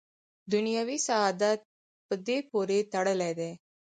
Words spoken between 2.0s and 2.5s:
په دې